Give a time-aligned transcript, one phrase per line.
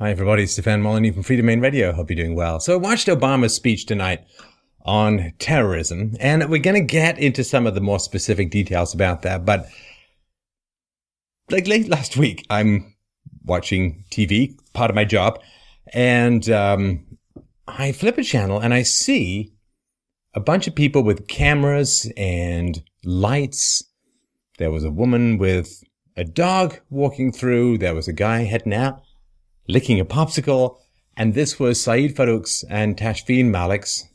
[0.00, 0.44] Hi, everybody.
[0.44, 1.92] It's Stefan Molyneux from Freedomain Radio.
[1.92, 2.60] Hope you're doing well.
[2.60, 4.24] So I watched Obama's speech tonight
[4.82, 9.22] on terrorism, and we're going to get into some of the more specific details about
[9.22, 9.44] that.
[9.44, 9.68] But
[11.50, 12.94] like late last week, I'm
[13.44, 15.40] watching TV, part of my job,
[15.92, 17.04] and um,
[17.66, 19.52] I flip a channel and I see
[20.32, 23.82] a bunch of people with cameras and lights.
[24.58, 25.82] There was a woman with
[26.16, 27.78] a dog walking through.
[27.78, 29.02] There was a guy heading out
[29.68, 30.78] licking a popsicle,
[31.16, 34.08] and this was Syed Farook's and Tashfeen Malik's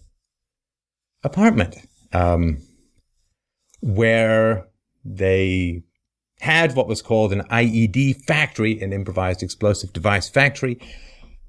[1.23, 1.77] apartment,
[2.11, 2.57] um,
[3.81, 4.67] where
[5.05, 5.83] they
[6.39, 10.79] had what was called an IED factory, an improvised explosive device factory,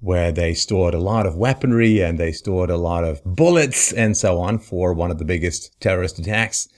[0.01, 4.17] where they stored a lot of weaponry and they stored a lot of bullets and
[4.17, 6.69] so on for one of the biggest terrorist attacks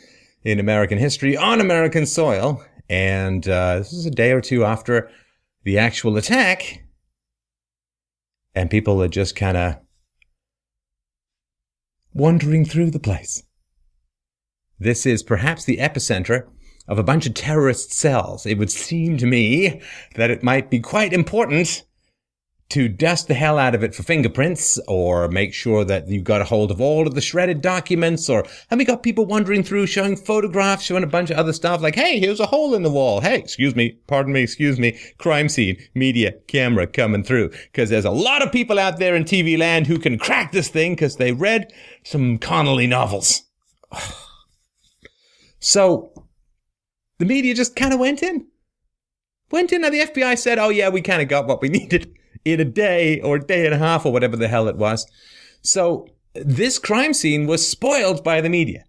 [0.44, 2.64] in American history on American soil.
[2.88, 5.10] And uh, this is a day or two after
[5.64, 6.85] the actual attack
[8.56, 9.76] and people are just kind of
[12.14, 13.42] wandering through the place.
[14.78, 16.48] This is perhaps the epicenter
[16.88, 18.46] of a bunch of terrorist cells.
[18.46, 19.82] It would seem to me
[20.14, 21.84] that it might be quite important
[22.68, 26.40] to dust the hell out of it for fingerprints or make sure that you got
[26.40, 29.86] a hold of all of the shredded documents or have we got people wandering through
[29.86, 32.90] showing photographs, showing a bunch of other stuff like, hey, here's a hole in the
[32.90, 33.20] wall.
[33.20, 37.52] Hey, excuse me, pardon me, excuse me, crime scene, media, camera coming through.
[37.72, 40.68] Cause there's a lot of people out there in TV land who can crack this
[40.68, 43.42] thing because they read some Connolly novels.
[45.60, 46.26] so
[47.18, 48.48] the media just kind of went in.
[49.52, 52.12] Went in and the FBI said, oh yeah, we kind of got what we needed
[52.46, 55.04] in a day or a day and a half or whatever the hell it was.
[55.62, 58.84] So this crime scene was spoiled by the media.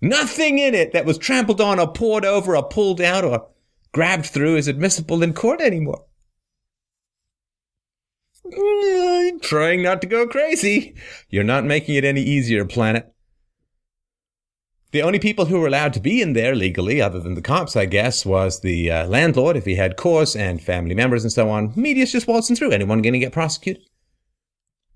[0.00, 3.48] Nothing in it that was trampled on or poured over or pulled out or
[3.92, 6.04] grabbed through is admissible in court anymore.
[9.42, 10.96] Trying not to go crazy.
[11.30, 13.14] You're not making it any easier, planet.
[14.92, 17.76] The only people who were allowed to be in there legally, other than the cops,
[17.76, 21.48] I guess, was the uh, landlord if he had course and family members and so
[21.48, 21.72] on.
[21.74, 22.72] Media's just waltzing through.
[22.72, 23.82] Anyone going to get prosecuted?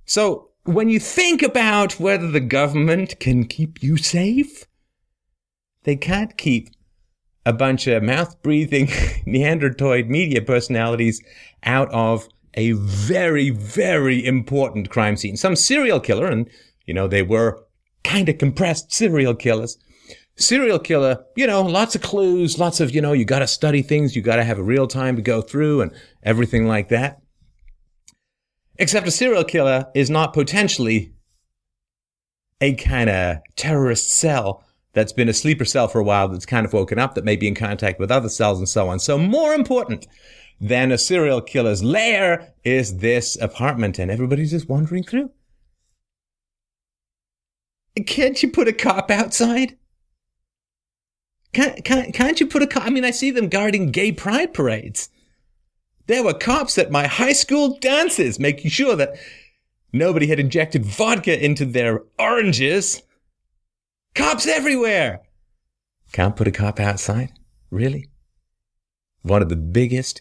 [0.05, 4.67] So when you think about whether the government can keep you safe,
[5.85, 6.69] they can't keep
[7.47, 8.87] a bunch of mouth breathing
[9.27, 11.23] Neanderthaloid media personalities
[11.63, 15.39] out of a very, very important crime scene.
[15.39, 16.51] Some serial killer, and
[16.85, 17.65] you know, they were
[18.05, 19.79] kind of compressed serial killers,
[20.37, 23.83] serial killer, you know, lots of clues, lots of, you know, you got to study
[23.83, 25.93] things, you got to have a real time to go through and
[26.23, 27.21] everything like that.
[28.79, 31.15] Except a serial killer is not potentially
[32.61, 36.65] a kind of terrorist cell that's been a sleeper cell for a while that's kind
[36.65, 38.99] of woken up that may be in contact with other cells and so on.
[38.99, 40.07] So more important
[40.59, 45.31] than a serial killer's lair is this apartment and everybody's just wandering through.
[48.07, 49.77] Can't you put a cop outside?
[51.57, 52.85] Can't, can't, can't you put a cop?
[52.85, 55.09] I mean, I see them guarding gay pride parades.
[56.07, 59.17] There were cops at my high school dances making sure that
[59.91, 63.01] nobody had injected vodka into their oranges.
[64.15, 65.23] Cops everywhere.
[66.13, 67.33] Can't put a cop outside?
[67.71, 68.11] Really?
[69.23, 70.21] One of the biggest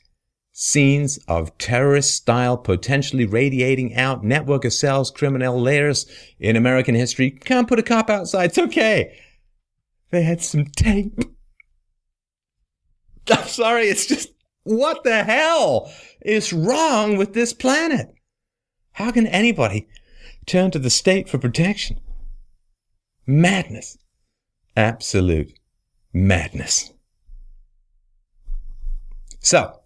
[0.53, 6.05] scenes of terrorist style, potentially radiating out network of cells, criminal layers
[6.39, 7.29] in American history.
[7.29, 8.51] Can't put a cop outside.
[8.51, 9.19] It's okay.
[10.15, 11.19] They had some tape.
[13.29, 14.29] I'm sorry, it's just,
[14.63, 18.15] what the hell is wrong with this planet?
[18.93, 19.89] How can anybody
[20.45, 21.99] turn to the state for protection?
[23.27, 23.97] Madness.
[24.77, 25.51] Absolute
[26.13, 26.93] madness.
[29.41, 29.81] So,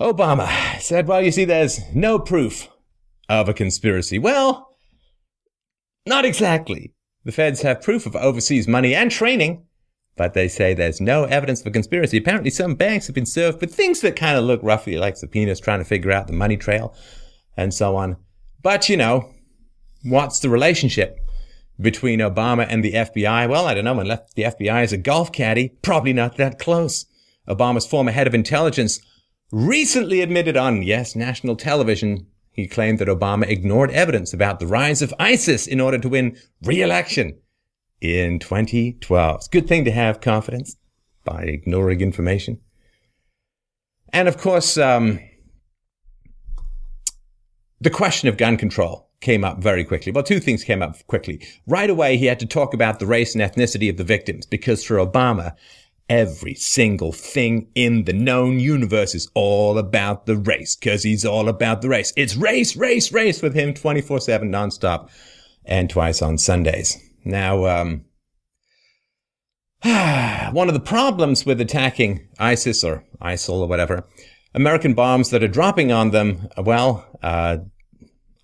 [0.00, 2.66] Obama said, well, you see, there's no proof
[3.28, 4.18] of a conspiracy.
[4.18, 4.76] Well,
[6.04, 6.92] not exactly.
[7.28, 9.66] The feds have proof of overseas money and training,
[10.16, 12.16] but they say there's no evidence of a conspiracy.
[12.16, 15.60] Apparently, some banks have been served with things that kind of look roughly like subpoenas
[15.60, 16.94] trying to figure out the money trail
[17.54, 18.16] and so on.
[18.62, 19.30] But, you know,
[20.02, 21.18] what's the relationship
[21.78, 23.46] between Obama and the FBI?
[23.46, 24.00] Well, I don't know.
[24.00, 27.04] Unless the FBI is a golf caddy, probably not that close.
[27.46, 29.02] Obama's former head of intelligence
[29.52, 32.26] recently admitted on, yes, national television
[32.58, 36.36] he claimed that Obama ignored evidence about the rise of ISIS in order to win
[36.64, 37.38] re-election
[38.00, 39.36] in 2012.
[39.36, 40.76] It's a good thing to have confidence
[41.24, 42.58] by ignoring information.
[44.12, 45.20] And of course, um,
[47.80, 50.10] the question of gun control came up very quickly.
[50.10, 51.40] Well, two things came up quickly.
[51.68, 54.82] Right away, he had to talk about the race and ethnicity of the victims because
[54.82, 55.52] for Obama,
[56.08, 61.48] Every single thing in the known universe is all about the race, cause he's all
[61.48, 62.14] about the race.
[62.16, 65.10] It's race, race, race with him 24-7 nonstop
[65.66, 66.96] and twice on Sundays.
[67.26, 68.04] Now, um,
[70.52, 74.06] one of the problems with attacking ISIS or ISIL or whatever,
[74.54, 77.58] American bombs that are dropping on them, well, uh,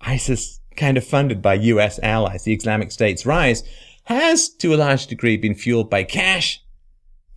[0.01, 3.63] ISIS kind of funded by US allies, the Islamic State's rise
[4.03, 6.61] has to a large degree been fueled by cash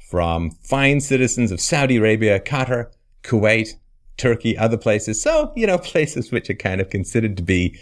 [0.09, 2.91] from fine citizens of Saudi Arabia, Qatar,
[3.23, 3.75] Kuwait,
[4.17, 5.23] Turkey, other places.
[5.23, 7.79] So, you know, places which are kind of considered to be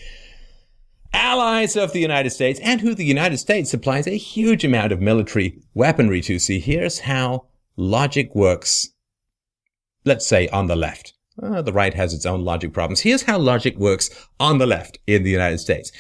[1.13, 5.01] allies of the United States and who the United States supplies a huge amount of
[5.01, 6.39] military weaponry to.
[6.39, 7.47] See, here's how
[7.77, 8.89] logic works.
[10.05, 11.15] Let's say on the left.
[11.41, 13.01] Uh, the right has its own logic problems.
[13.01, 15.93] Here's how logic works on the left in the United States.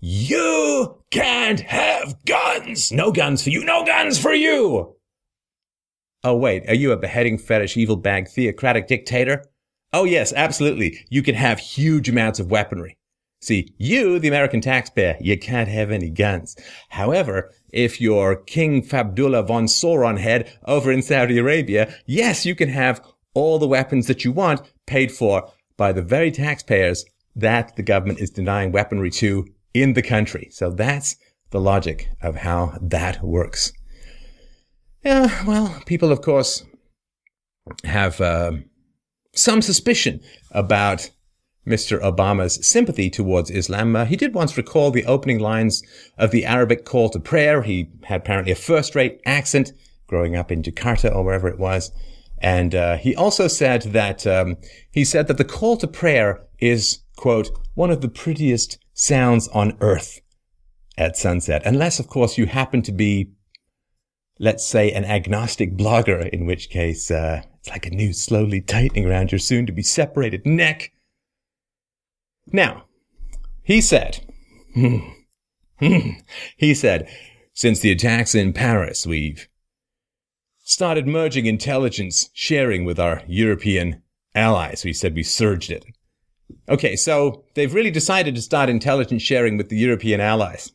[0.00, 2.90] You can't have guns.
[2.90, 3.64] No guns for you.
[3.64, 4.96] No guns for you.
[6.22, 6.68] Oh, wait.
[6.68, 9.44] Are you a beheading fetish, evil bag, theocratic dictator?
[9.92, 11.04] Oh, yes, absolutely.
[11.08, 12.96] You can have huge amounts of weaponry.
[13.40, 16.56] See, you, the American taxpayer, you can't have any guns.
[16.90, 22.68] However, if you're King Fabdullah von Sauron head over in Saudi Arabia, yes, you can
[22.68, 23.00] have
[23.32, 28.20] all the weapons that you want paid for by the very taxpayers that the government
[28.20, 30.48] is denying weaponry to in the country.
[30.50, 31.16] So that's
[31.50, 33.72] the logic of how that works.
[35.02, 36.64] Yeah, well, people, of course,
[37.84, 38.52] have uh,
[39.34, 40.20] some suspicion
[40.50, 41.10] about
[41.66, 42.00] Mr.
[42.00, 43.94] Obama's sympathy towards Islam.
[43.94, 45.82] Uh, he did once recall the opening lines
[46.18, 47.62] of the Arabic call to prayer.
[47.62, 49.72] He had apparently a first rate accent
[50.06, 51.92] growing up in Jakarta or wherever it was.
[52.38, 54.56] And uh, he also said that um,
[54.90, 59.76] he said that the call to prayer is quote one of the prettiest sounds on
[59.80, 60.20] earth
[60.96, 63.30] at sunset, unless of course you happen to be,
[64.40, 69.06] let's say, an agnostic blogger, in which case uh, it's like a noose slowly tightening
[69.06, 70.92] around your soon to be separated neck.
[72.50, 72.86] Now,
[73.62, 74.20] he said,
[76.56, 77.08] he said,
[77.52, 79.46] since the attacks in Paris, we've
[80.64, 84.02] started merging intelligence sharing with our European
[84.34, 84.84] allies.
[84.84, 85.84] We said we surged it.
[86.68, 90.72] Okay, so they've really decided to start intelligence sharing with the European allies.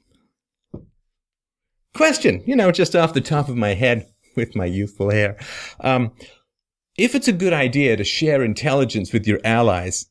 [1.96, 4.06] Question, you know, just off the top of my head
[4.36, 5.38] with my youthful hair.
[5.80, 6.12] Um,
[6.98, 10.08] if it's a good idea to share intelligence with your allies,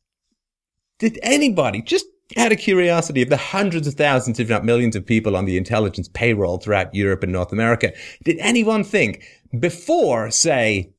[0.99, 2.07] did anybody, just
[2.39, 5.59] out of curiosity, of the hundreds of thousands, if not millions of people on the
[5.59, 7.93] intelligence payroll throughout Europe and North America,
[8.25, 9.23] did anyone think
[9.61, 10.91] before, say,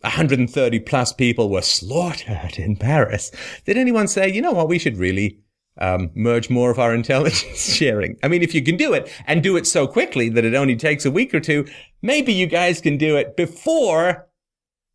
[0.00, 3.30] 130 plus people were slaughtered in Paris,
[3.64, 5.38] did anyone say, you know what, we should really
[5.78, 8.16] um, merge more of our intelligence sharing?
[8.22, 10.76] I mean, if you can do it and do it so quickly that it only
[10.76, 11.66] takes a week or two,
[12.02, 14.28] maybe you guys can do it before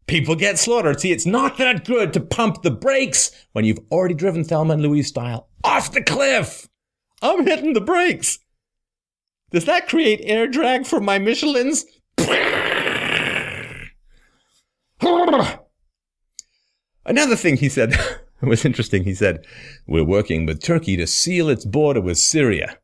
[0.08, 1.00] people get slaughtered.
[1.00, 4.84] See, it's not that good to pump the brakes when you've already driven Thelma and
[4.84, 6.70] Louise style off the cliff.
[7.22, 8.40] I'm hitting the brakes.
[9.52, 11.86] Does that create air drag for my Michelins?
[17.06, 17.94] Another thing he said
[18.46, 19.04] was interesting.
[19.04, 19.46] He said,
[19.88, 22.78] We're working with Turkey to seal its border with Syria.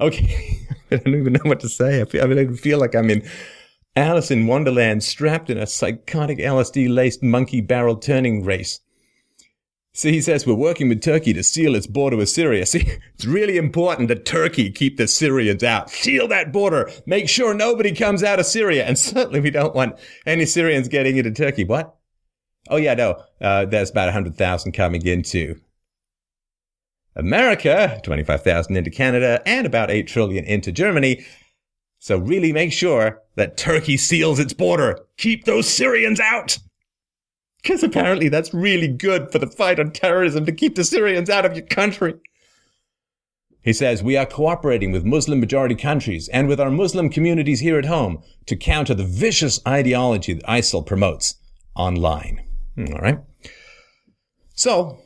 [0.00, 0.60] Okay,
[0.90, 2.02] I don't even know what to say.
[2.02, 3.26] I feel, I, mean, I feel like I'm in
[3.96, 8.80] Alice in Wonderland strapped in a psychotic LSD laced monkey barrel turning race.
[9.96, 12.66] See, he says we're working with Turkey to seal its border with Syria.
[12.66, 15.88] See, it's really important that Turkey keep the Syrians out.
[15.88, 16.90] Seal that border.
[17.06, 18.84] Make sure nobody comes out of Syria.
[18.84, 21.64] And certainly we don't want any Syrians getting into Turkey.
[21.64, 21.95] What?
[22.68, 23.22] Oh yeah, no.
[23.40, 25.60] Uh, there's about 100,000 coming into
[27.14, 31.24] America, 25,000 into Canada, and about 8 trillion into Germany.
[31.98, 35.00] So really make sure that Turkey seals its border.
[35.16, 36.58] Keep those Syrians out.
[37.62, 41.44] Because apparently that's really good for the fight on terrorism to keep the Syrians out
[41.44, 42.14] of your country.
[43.62, 47.78] He says, We are cooperating with Muslim majority countries and with our Muslim communities here
[47.78, 51.34] at home to counter the vicious ideology that ISIL promotes
[51.74, 52.45] online.
[52.76, 53.18] Hmm, all right.
[54.54, 54.98] So,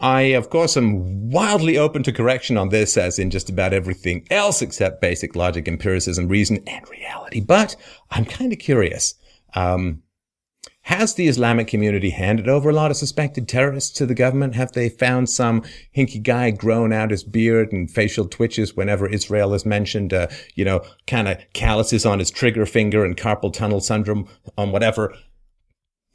[0.00, 4.26] I, of course, am wildly open to correction on this, as in just about everything
[4.30, 7.40] else except basic logic, empiricism, reason, and reality.
[7.40, 7.76] But
[8.10, 9.14] I'm kind of curious.
[9.54, 10.02] Um,
[10.88, 14.54] has the Islamic community handed over a lot of suspected terrorists to the government?
[14.54, 15.62] Have they found some
[15.96, 20.12] hinky guy grown out his beard and facial twitches whenever Israel is mentioned?
[20.12, 24.28] Uh, you know, kind of calluses on his trigger finger and carpal tunnel syndrome
[24.58, 25.14] on whatever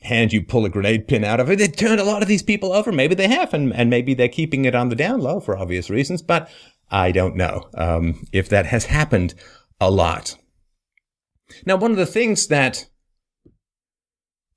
[0.02, 1.60] hand you pull a grenade pin out of it.
[1.60, 2.92] They turned a lot of these people over.
[2.92, 5.90] Maybe they have, and, and maybe they're keeping it on the down low for obvious
[5.90, 6.50] reasons, but
[6.90, 9.34] I don't know um, if that has happened
[9.80, 10.38] a lot.
[11.66, 12.86] Now, one of the things that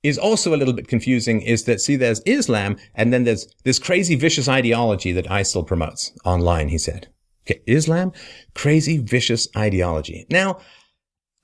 [0.03, 3.79] is also a little bit confusing is that, see, there's Islam and then there's this
[3.79, 7.09] crazy vicious ideology that ISIL promotes online, he said.
[7.47, 8.13] Okay, Islam,
[8.55, 10.27] crazy vicious ideology.
[10.31, 10.59] Now,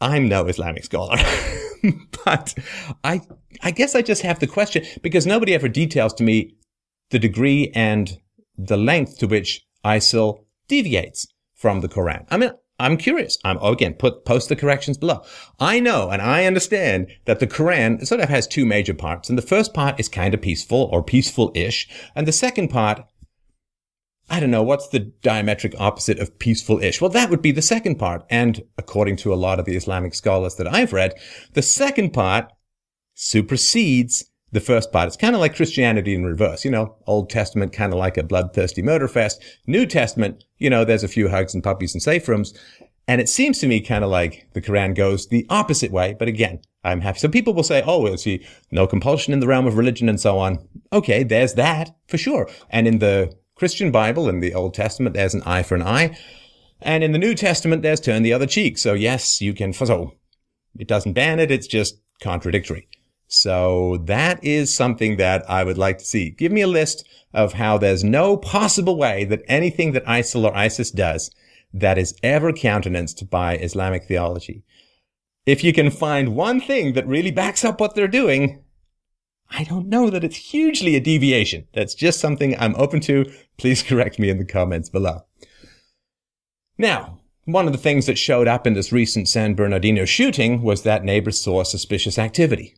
[0.00, 1.16] I'm no Islamic scholar,
[2.24, 2.54] but
[3.02, 3.20] I,
[3.62, 6.54] I guess I just have the question because nobody ever details to me
[7.10, 8.18] the degree and
[8.56, 12.26] the length to which ISIL deviates from the Quran.
[12.30, 12.50] I mean,
[12.80, 13.38] I'm curious.
[13.44, 15.22] I'm oh, again put post the corrections below.
[15.58, 19.36] I know and I understand that the Quran sort of has two major parts, and
[19.36, 23.02] the first part is kind of peaceful or peaceful-ish, and the second part,
[24.30, 27.00] I don't know, what's the diametric opposite of peaceful-ish?
[27.00, 30.14] Well, that would be the second part, and according to a lot of the Islamic
[30.14, 31.14] scholars that I've read,
[31.54, 32.52] the second part
[33.20, 35.08] supersedes the first part.
[35.08, 36.64] It's kind of like Christianity in reverse.
[36.64, 39.42] You know, Old Testament kind of like a bloodthirsty murder fest.
[39.66, 42.54] New Testament, you know, there's a few hugs and puppies and safe rooms.
[43.08, 46.14] And it seems to me kind of like the Quran goes the opposite way.
[46.16, 47.18] But again, I'm happy.
[47.18, 50.20] So people will say, oh, we'll see no compulsion in the realm of religion and
[50.20, 50.66] so on.
[50.92, 52.48] Okay, there's that for sure.
[52.70, 56.16] And in the Christian Bible, in the Old Testament, there's an eye for an eye.
[56.80, 58.78] And in the New Testament, there's turn the other cheek.
[58.78, 60.12] So yes, you can, so
[60.78, 61.50] it doesn't ban it.
[61.50, 62.88] It's just contradictory.
[63.28, 66.30] So that is something that I would like to see.
[66.30, 70.56] Give me a list of how there's no possible way that anything that ISIL or
[70.56, 71.30] ISIS does
[71.72, 74.64] that is ever countenanced by Islamic theology.
[75.44, 78.64] If you can find one thing that really backs up what they're doing,
[79.50, 81.68] I don't know that it's hugely a deviation.
[81.74, 83.30] That's just something I'm open to.
[83.58, 85.24] Please correct me in the comments below.
[86.78, 90.82] Now, one of the things that showed up in this recent San Bernardino shooting was
[90.82, 92.74] that neighbors saw suspicious activity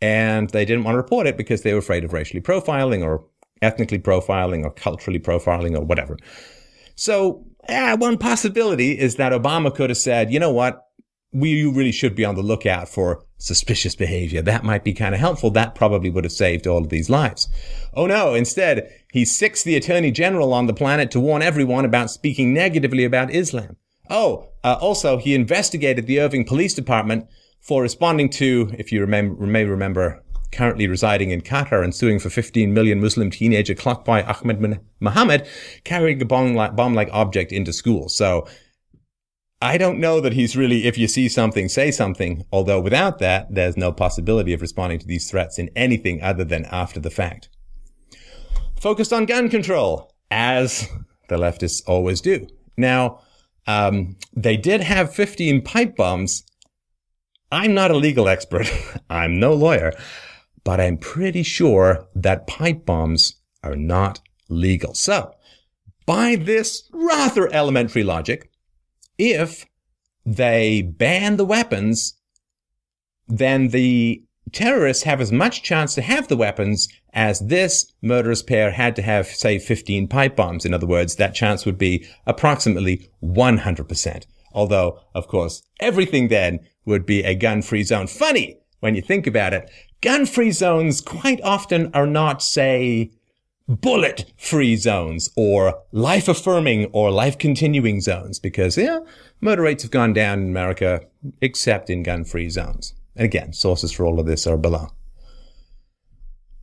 [0.00, 3.24] and they didn't want to report it because they were afraid of racially profiling or
[3.62, 6.16] ethnically profiling or culturally profiling or whatever.
[6.94, 10.82] So, one possibility is that Obama could have said, you know what?
[11.32, 14.40] We really should be on the lookout for suspicious behavior.
[14.40, 15.50] That might be kind of helpful.
[15.50, 17.48] That probably would have saved all of these lives.
[17.92, 22.10] Oh no, instead, he sixth the attorney general on the planet to warn everyone about
[22.10, 23.76] speaking negatively about Islam.
[24.08, 27.26] Oh, uh, also, he investigated the Irving Police Department
[27.66, 32.30] for responding to, if you remember, may remember, currently residing in Qatar and suing for
[32.30, 35.46] 15 million Muslim teenager clock boy Ahmed Mohamed
[35.82, 38.08] carrying a bomb-like object into school.
[38.08, 38.46] So
[39.60, 42.44] I don't know that he's really, if you see something, say something.
[42.52, 46.66] Although without that, there's no possibility of responding to these threats in anything other than
[46.66, 47.48] after the fact.
[48.78, 50.88] Focused on gun control, as
[51.28, 52.46] the leftists always do.
[52.76, 53.22] Now,
[53.66, 56.44] um, they did have 15 pipe bombs
[57.50, 58.70] I'm not a legal expert.
[59.10, 59.92] I'm no lawyer,
[60.64, 64.94] but I'm pretty sure that pipe bombs are not legal.
[64.94, 65.32] So,
[66.06, 68.50] by this rather elementary logic,
[69.18, 69.66] if
[70.24, 72.14] they ban the weapons,
[73.28, 74.22] then the
[74.52, 79.02] terrorists have as much chance to have the weapons as this murderous pair had to
[79.02, 80.64] have, say, 15 pipe bombs.
[80.64, 84.26] In other words, that chance would be approximately 100%.
[84.52, 88.06] Although, of course, everything then would be a gun-free zone.
[88.06, 89.70] Funny when you think about it.
[90.00, 93.10] Gun-free zones quite often are not, say,
[93.68, 99.00] bullet-free zones or life-affirming or life-continuing zones because, yeah,
[99.40, 101.00] murder rates have gone down in America
[101.40, 102.94] except in gun-free zones.
[103.16, 104.88] And again, sources for all of this are below.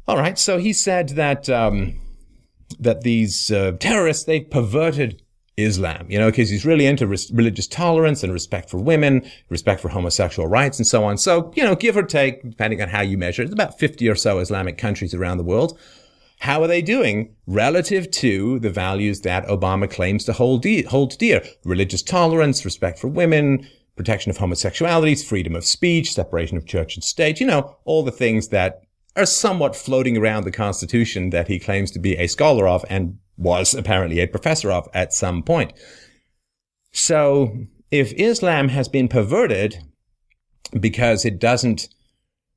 [0.08, 2.00] All right, so he said that um,
[2.80, 5.23] that these uh, terrorists they've perverted
[5.58, 9.82] Islam, you know, because he's really into res- religious tolerance and respect for women, respect
[9.82, 11.18] for homosexual rights and so on.
[11.18, 14.16] So, you know, give or take, depending on how you measure, it's about 50 or
[14.16, 15.78] so Islamic countries around the world.
[16.40, 21.18] How are they doing relative to the values that Obama claims to hold, de- hold
[21.18, 21.44] dear?
[21.64, 27.04] Religious tolerance, respect for women, protection of homosexuality, freedom of speech, separation of church and
[27.04, 28.82] state, you know, all the things that
[29.16, 33.18] are somewhat floating around the Constitution that he claims to be a scholar of and
[33.38, 35.74] was apparently a professor of at some point.
[36.92, 37.56] So
[37.92, 39.78] if Islam has been perverted
[40.80, 41.90] because it doesn't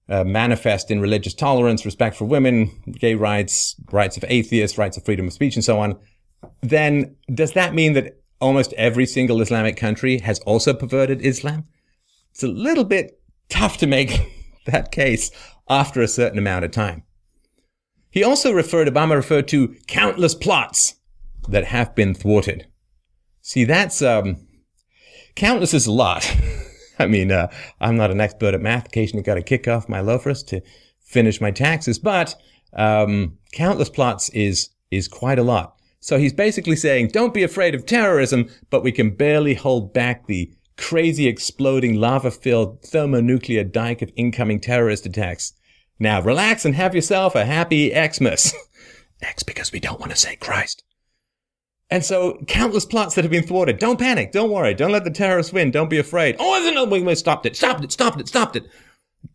[0.09, 5.05] uh, manifest in religious tolerance, respect for women, gay rights, rights of atheists, rights of
[5.05, 5.99] freedom of speech, and so on,
[6.63, 11.65] then does that mean that almost every single Islamic country has also perverted Islam?
[12.31, 14.21] It's a little bit tough to make
[14.67, 15.31] that case
[15.69, 17.03] after a certain amount of time.
[18.11, 20.95] He also referred, Obama referred to countless plots
[21.49, 22.67] that have been thwarted.
[23.43, 24.47] See, that's, um,
[25.35, 26.35] countless is a lot.
[26.99, 27.49] I mean, uh,
[27.81, 28.87] I'm not an expert at math.
[28.87, 30.63] Occasionally got to kick off my loafers to
[31.01, 32.35] finish my taxes, but,
[32.73, 35.77] um, countless plots is, is quite a lot.
[36.01, 40.27] So he's basically saying, don't be afraid of terrorism, but we can barely hold back
[40.27, 45.53] the crazy exploding lava filled thermonuclear dike of incoming terrorist attacks.
[45.99, 48.55] Now relax and have yourself a happy Xmas.
[49.23, 50.85] X because we don't want to say Christ.
[51.89, 53.79] And so countless plots that have been thwarted.
[53.79, 54.33] Don't panic.
[54.33, 54.75] Don't worry.
[54.75, 55.71] Don't let the terrorists win.
[55.71, 56.37] Don't be afraid.
[56.39, 57.57] Oh, there's another we stopped it.
[57.57, 57.93] Stopped it.
[57.93, 58.29] Stopped it.
[58.29, 58.69] Stopped it.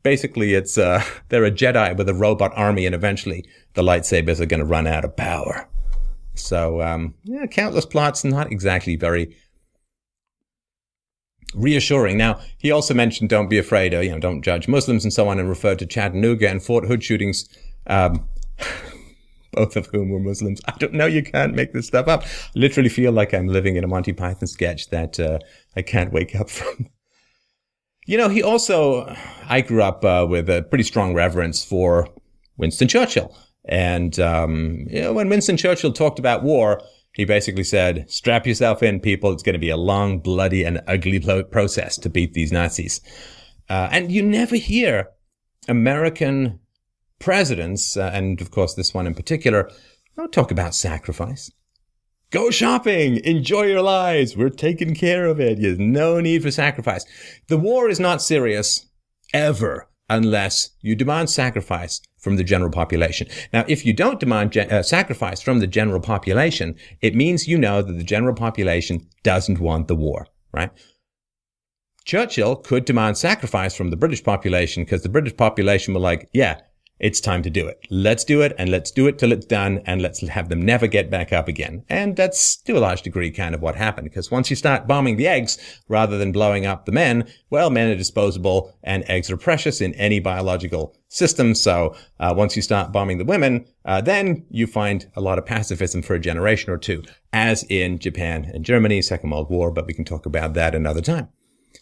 [0.04, 4.46] Basically, it's, uh, they're a Jedi with a robot army and eventually the lightsabers are
[4.46, 5.68] going to run out of power.
[6.34, 9.36] So, um, yeah, countless plots, not exactly very
[11.54, 12.18] reassuring.
[12.18, 15.28] Now, he also mentioned don't be afraid, or, you know, don't judge Muslims and so
[15.28, 17.48] on, and referred to Chattanooga and Fort Hood shootings,
[17.88, 18.28] um,
[19.54, 20.62] both of whom were Muslims.
[20.68, 21.06] I don't know.
[21.06, 22.24] You can't make this stuff up.
[22.24, 25.40] I literally feel like I'm living in a Monty Python sketch that uh,
[25.76, 26.88] I can't wake up from.
[28.08, 29.16] You know, he also,
[29.48, 32.10] I grew up uh, with a pretty strong reverence for
[32.58, 33.36] Winston Churchill.
[33.66, 36.82] And, um, you know, when Winston Churchill talked about war,
[37.14, 39.32] he basically said, strap yourself in, people.
[39.32, 43.02] It's going to be a long, bloody, and ugly process to beat these Nazis.
[43.70, 45.10] Uh, and you never hear
[45.68, 46.60] American
[47.20, 49.70] presidents, uh, and of course this one in particular,
[50.16, 51.52] don't talk about sacrifice.
[52.32, 54.38] Go shopping, enjoy your lives.
[54.38, 55.62] We're taking care of it.
[55.62, 57.06] There's no need for sacrifice.
[57.48, 58.90] The war is not serious
[59.34, 63.28] ever unless you demand sacrifice from the general population.
[63.54, 67.82] Now, if you don't demand uh, sacrifice from the general population, it means you know
[67.82, 70.70] that the general population doesn't want the war, right?
[72.04, 76.60] Churchill could demand sacrifice from the British population because the British population were like, yeah,
[77.02, 77.80] it's time to do it.
[77.90, 80.86] Let's do it and let's do it till it's done and let's have them never
[80.86, 81.84] get back up again.
[81.90, 85.18] And that's to a large degree kind of what happened because once you start bombing
[85.18, 89.38] the eggs rather than blowing up the men, well, men are disposable and eggs are
[89.38, 91.56] precious in any biological system.
[91.56, 95.46] So uh, once you start bombing the women, uh, then you find a lot of
[95.46, 97.04] pacifism for a generation or two,
[97.34, 101.02] as in Japan and Germany, Second World War, but we can talk about that another
[101.02, 101.30] time.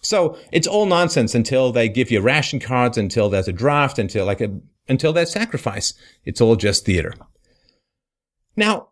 [0.01, 4.25] So it's all nonsense until they give you ration cards, until there's a draft, until
[4.25, 5.93] like a until that sacrifice.
[6.25, 7.13] It's all just theater.
[8.55, 8.89] Now,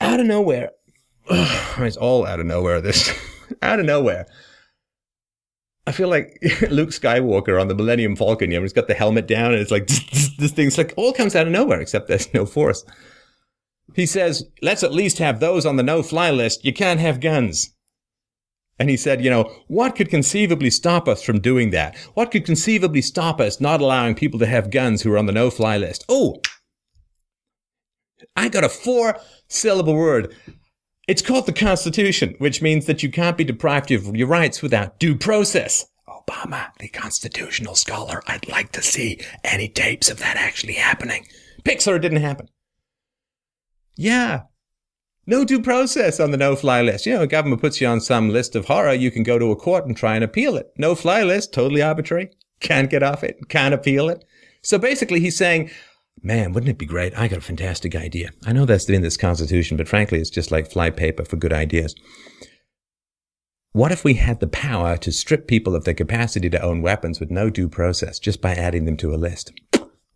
[0.00, 0.70] out of nowhere,
[1.30, 2.80] it's all out of nowhere.
[2.80, 3.10] This
[3.62, 4.26] out of nowhere.
[5.86, 6.38] I feel like
[6.70, 8.50] Luke Skywalker on the Millennium Falcon.
[8.50, 9.86] You know, he's got the helmet down, and it's like
[10.38, 12.84] this thing's like all comes out of nowhere, except there's no force.
[13.94, 16.64] He says, "Let's at least have those on the no-fly list.
[16.64, 17.74] You can't have guns."
[18.80, 21.98] And he said, you know, what could conceivably stop us from doing that?
[22.14, 25.32] What could conceivably stop us not allowing people to have guns who are on the
[25.32, 26.02] no fly list?
[26.08, 26.40] Oh,
[28.34, 30.34] I got a four syllable word.
[31.06, 34.98] It's called the Constitution, which means that you can't be deprived of your rights without
[34.98, 35.84] due process.
[36.08, 41.26] Obama, the constitutional scholar, I'd like to see any tapes of that actually happening.
[41.64, 42.48] Pixar, didn't happen.
[43.96, 44.44] Yeah,
[45.26, 47.06] no due process on the no fly list.
[47.06, 49.56] You know, government puts you on some list of horror, you can go to a
[49.56, 50.72] court and try and appeal it.
[50.76, 52.30] No fly list, totally arbitrary.
[52.60, 54.24] Can't get off it, can't appeal it.
[54.62, 55.70] So basically, he's saying,
[56.22, 57.16] man, wouldn't it be great?
[57.18, 58.30] I got a fantastic idea.
[58.44, 61.52] I know that's in this constitution, but frankly, it's just like fly paper for good
[61.52, 61.94] ideas.
[63.72, 67.20] What if we had the power to strip people of their capacity to own weapons
[67.20, 69.52] with no due process just by adding them to a list?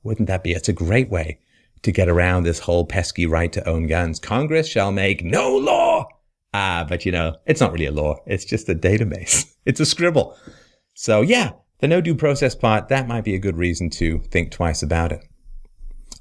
[0.02, 0.52] Wouldn't that be?
[0.52, 1.38] It's a great way
[1.84, 4.18] to get around this whole pesky right to own guns.
[4.18, 6.06] Congress shall make no law.
[6.52, 8.16] Ah, but you know, it's not really a law.
[8.26, 9.50] It's just a database.
[9.66, 10.36] It's a scribble.
[10.92, 14.50] So yeah, the no due process part, that might be a good reason to think
[14.50, 15.24] twice about it.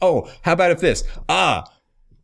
[0.02, 1.04] Oh, how about if this?
[1.28, 1.66] Ah,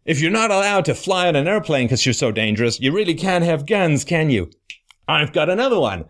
[0.06, 3.16] if you're not allowed to fly on an airplane because you're so dangerous, you really
[3.16, 4.50] can't have guns, can you?
[5.10, 6.06] I've got another one.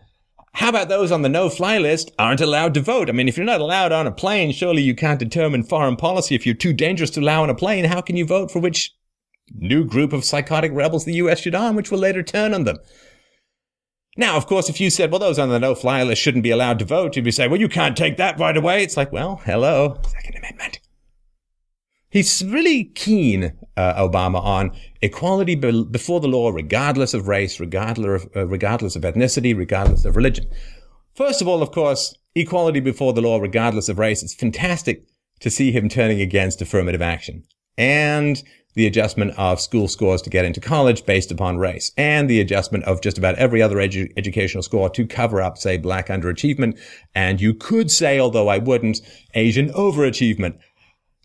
[0.54, 3.10] How about those on the no-fly list aren't allowed to vote?
[3.10, 6.36] I mean, if you're not allowed on a plane, surely you can't determine foreign policy.
[6.36, 8.94] If you're too dangerous to allow on a plane, how can you vote for which
[9.54, 12.78] new group of psychotic rebels the US should arm, which will later turn on them?
[14.18, 16.80] Now, of course, if you said, well, those on the no-fly list shouldn't be allowed
[16.80, 18.84] to vote, you'd be saying, well, you can't take that right away.
[18.84, 20.80] It's like, well, hello, Second Amendment.
[22.12, 28.24] He's really keen, uh, Obama, on equality be- before the law, regardless of race, regardless
[28.24, 30.48] of, uh, regardless of ethnicity, regardless of religion.
[31.14, 34.24] First of all, of course, equality before the law, regardless of race.
[34.24, 35.04] It's fantastic
[35.42, 37.44] to see him turning against affirmative action
[37.78, 38.42] and
[38.76, 42.84] the adjustment of school scores to get into college based upon race and the adjustment
[42.86, 46.80] of just about every other edu- educational score to cover up, say, black underachievement.
[47.16, 49.02] And you could say, although I wouldn't,
[49.34, 50.60] Asian overachievement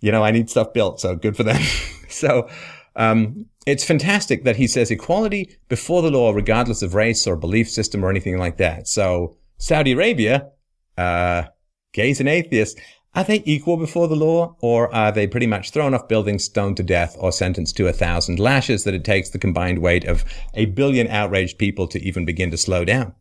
[0.01, 1.01] you know, I need stuff built.
[1.01, 1.63] So good for them.
[2.09, 2.49] so,
[2.97, 7.71] um, it's fantastic that he says equality before the law, regardless of race or belief
[7.71, 8.87] system or anything like that.
[8.87, 10.51] So Saudi Arabia,
[10.99, 11.45] uh,
[11.93, 12.79] gays and atheists,
[13.15, 16.77] are they equal before the law or are they pretty much thrown off buildings, stoned
[16.79, 20.25] to death or sentenced to a thousand lashes that it takes the combined weight of
[20.55, 23.15] a billion outraged people to even begin to slow down?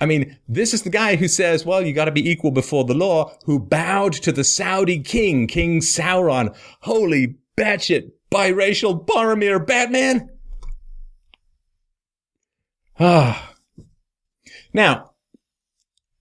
[0.00, 2.84] I mean, this is the guy who says, well, you got to be equal before
[2.84, 6.54] the law, who bowed to the Saudi king, King Sauron.
[6.80, 10.30] Holy batshit biracial Boromir Batman.
[12.98, 13.54] Ah.
[14.72, 15.12] now,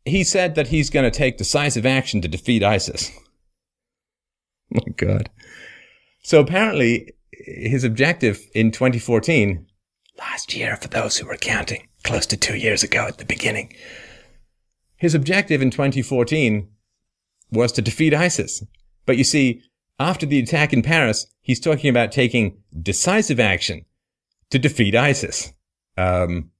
[0.05, 3.11] he said that he's going to take decisive action to defeat ISIS.
[4.69, 5.29] my God.
[6.23, 9.67] So apparently, his objective in 2014,
[10.17, 13.73] last year for those who were counting, close to two years ago at the beginning,
[14.97, 16.67] his objective in 2014
[17.51, 18.63] was to defeat ISIS.
[19.05, 19.61] But you see,
[19.99, 23.85] after the attack in Paris, he's talking about taking decisive action
[24.49, 25.53] to defeat ISIS.
[25.97, 26.51] Um,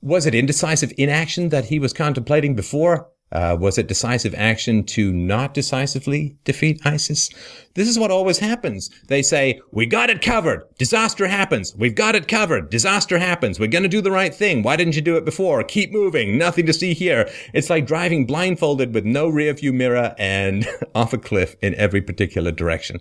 [0.00, 3.08] was it indecisive inaction that he was contemplating before?
[3.32, 7.28] Uh, was it decisive action to not decisively defeat ISIS?
[7.74, 8.88] This is what always happens.
[9.08, 10.62] They say, we got it covered.
[10.78, 11.74] Disaster happens.
[11.76, 12.70] We've got it covered.
[12.70, 13.58] Disaster happens.
[13.58, 14.62] We're going to do the right thing.
[14.62, 15.64] Why didn't you do it before?
[15.64, 16.38] Keep moving.
[16.38, 17.28] Nothing to see here.
[17.52, 22.02] It's like driving blindfolded with no rear view mirror and off a cliff in every
[22.02, 23.00] particular direction.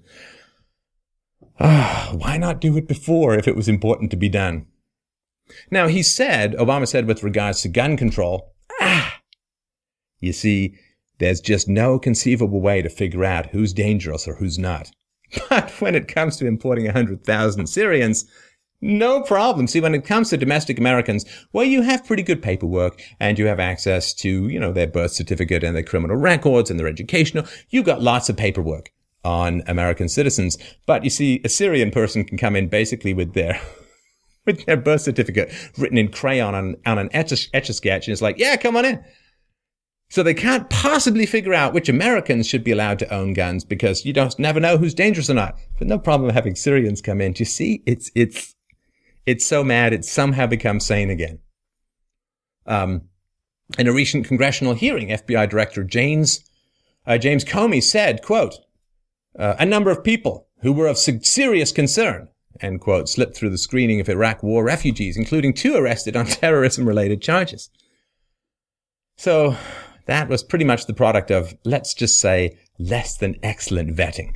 [1.59, 4.65] Ah, why not do it before if it was important to be done?
[5.69, 8.54] Now, he said, Obama said with regards to gun control,
[10.25, 10.75] you see,
[11.19, 14.91] there's just no conceivable way to figure out who's dangerous or who's not.
[15.49, 18.25] But when it comes to importing 100,000 Syrians,
[18.79, 19.67] no problem.
[19.67, 23.47] See, when it comes to domestic Americans, well, you have pretty good paperwork and you
[23.47, 27.45] have access to, you know, their birth certificate and their criminal records and their educational.
[27.69, 28.91] You've got lots of paperwork
[29.23, 30.57] on American citizens.
[30.85, 33.59] But you see, a Syrian person can come in basically with their
[34.45, 38.07] with their birth certificate written in crayon on, on an etch a sketch.
[38.07, 39.03] And it's like, yeah, come on in.
[40.09, 44.05] So they can't possibly figure out which Americans should be allowed to own guns because
[44.05, 45.57] you don't never know who's dangerous or not.
[45.77, 47.33] But no problem having Syrians come in.
[47.33, 47.81] Do you see?
[47.85, 48.55] It's, it's,
[49.25, 49.93] it's so mad.
[49.93, 51.39] It's somehow become sane again.
[52.67, 53.03] Um,
[53.79, 56.43] in a recent congressional hearing, FBI Director James,
[57.07, 58.55] uh, James Comey said, quote,
[59.37, 62.29] uh, a number of people who were of serious concern
[62.61, 66.87] end quote, slipped through the screening of Iraq war refugees, including two arrested on terrorism
[66.87, 67.69] related charges.
[69.17, 69.55] So
[70.05, 74.35] that was pretty much the product of, let's just say, less than excellent vetting.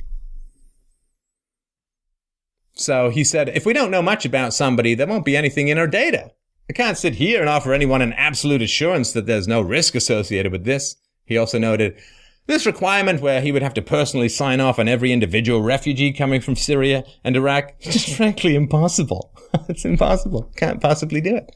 [2.72, 5.78] So he said, if we don't know much about somebody, there won't be anything in
[5.78, 6.32] our data.
[6.68, 10.52] I can't sit here and offer anyone an absolute assurance that there's no risk associated
[10.52, 10.96] with this.
[11.24, 12.00] He also noted,
[12.46, 16.40] this requirement, where he would have to personally sign off on every individual refugee coming
[16.40, 19.32] from Syria and Iraq, is just frankly impossible.
[19.68, 20.50] it's impossible.
[20.56, 21.54] Can't possibly do it.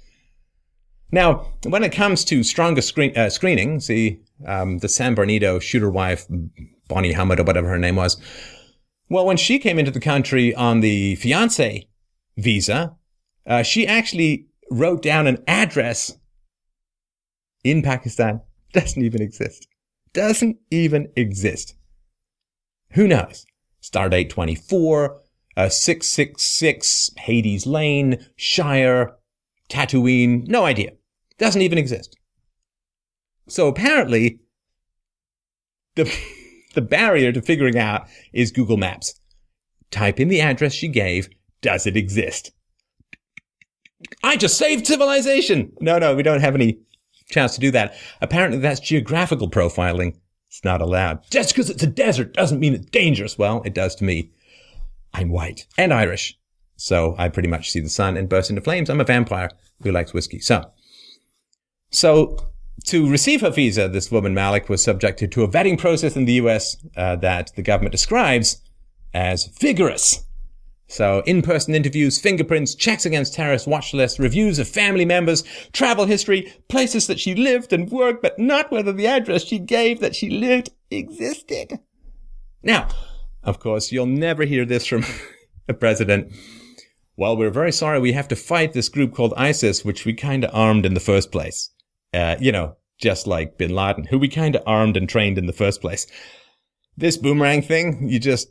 [1.12, 5.90] Now, when it comes to stronger screen, uh, screening, see, um, the San Bernardino shooter
[5.90, 6.27] wife,
[6.88, 8.21] Bonnie Hamid or whatever her name was,
[9.09, 11.88] well, when she came into the country on the fiance
[12.37, 12.97] visa,
[13.47, 16.19] uh, she actually wrote down an address
[17.62, 18.40] in Pakistan.
[18.73, 19.69] Doesn't even exist
[20.14, 21.75] doesn't even exist.
[22.93, 23.45] Who knows?
[23.83, 25.21] Stardate 24,
[25.59, 29.17] uh, 666, Hades Lane, Shire,
[29.75, 30.93] Tatooine, no idea.
[31.37, 32.17] Doesn't even exist.
[33.49, 34.39] So apparently,
[35.97, 36.11] the,
[36.75, 39.21] the barrier to figuring out is Google Maps.
[39.91, 41.29] Type in the address she gave.
[41.61, 42.53] Does it exist?
[44.23, 45.73] I just saved civilization.
[45.81, 46.79] No, no, we don't have any
[47.31, 47.97] chance to do that.
[48.21, 50.17] Apparently, that's geographical profiling.
[50.49, 51.29] It's not allowed.
[51.31, 53.37] Just because it's a desert doesn't mean it's dangerous.
[53.37, 54.31] Well, it does to me.
[55.13, 56.39] I'm white and Irish.
[56.77, 58.91] So I pretty much see the sun and burst into flames.
[58.91, 59.51] I'm a vampire
[59.83, 60.41] who likes whiskey.
[60.41, 60.71] So,
[61.91, 62.37] so
[62.87, 66.35] to receive her visa, this woman Malik was subjected to a vetting process in the
[66.35, 68.61] US uh, that the government describes
[69.13, 70.25] as vigorous.
[70.87, 76.53] So, in-person interviews, fingerprints, checks against terrorist watch lists, reviews of family members, travel history,
[76.69, 80.29] places that she lived and worked, but not whether the address she gave that she
[80.29, 81.79] lived existed.
[82.63, 82.89] Now,
[83.43, 85.05] of course, you'll never hear this from
[85.69, 86.33] a president.
[87.16, 90.44] Well, we're very sorry we have to fight this group called ISIS, which we kind
[90.44, 91.70] of armed in the first place.
[92.12, 95.46] Uh, you know, just like bin Laden, who we kind of armed and trained in
[95.46, 96.07] the first place.
[96.96, 98.48] This boomerang thing, you just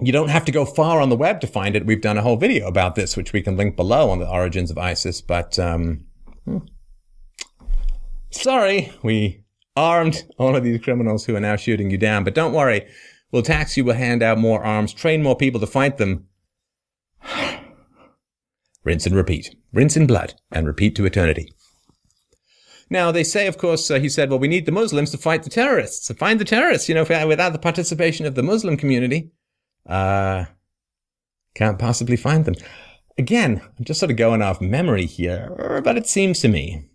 [0.00, 1.86] you don't have to go far on the web to find it.
[1.86, 4.70] We've done a whole video about this, which we can link below on the origins
[4.70, 5.20] of ISIS.
[5.20, 6.04] But um,
[6.44, 6.58] hmm.
[8.30, 9.44] sorry, we
[9.76, 12.24] armed all of these criminals who are now shooting you down.
[12.24, 12.86] But don't worry,
[13.30, 16.26] we'll tax you, we'll hand out more arms, train more people to fight them.
[18.84, 19.54] Rinse and repeat.
[19.72, 21.52] Rinse in blood and repeat to eternity.
[22.90, 25.44] Now, they say, of course, uh, he said, well, we need the Muslims to fight
[25.44, 26.06] the terrorists.
[26.08, 29.30] To find the terrorists, you know, without the participation of the Muslim community,
[29.88, 30.44] uh,
[31.54, 32.54] can't possibly find them.
[33.16, 36.88] Again, I'm just sort of going off memory here, but it seems to me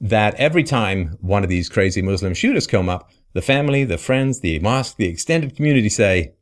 [0.00, 4.40] that every time one of these crazy Muslim shooters come up, the family, the friends,
[4.40, 6.34] the mosque, the extended community say,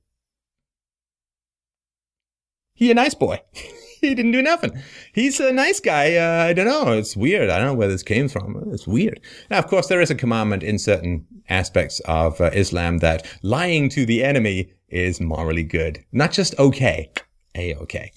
[2.78, 3.40] he a nice boy.
[4.00, 4.70] he didn't do nothing.
[5.12, 6.14] He's a nice guy.
[6.14, 6.92] Uh, I don't know.
[6.92, 7.50] It's weird.
[7.50, 8.70] I don't know where this came from.
[8.72, 9.20] It's weird.
[9.50, 13.88] Now, of course, there is a commandment in certain aspects of uh, Islam that lying
[13.90, 17.10] to the enemy is morally good, not just okay,
[17.56, 18.12] a okay.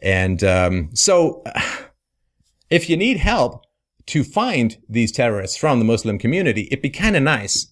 [0.00, 1.44] And um, so,
[2.70, 3.66] if you need help
[4.06, 7.66] to find these terrorists from the Muslim community, it'd be kind of nice